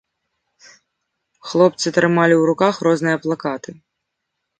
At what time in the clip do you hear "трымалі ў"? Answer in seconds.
1.97-2.43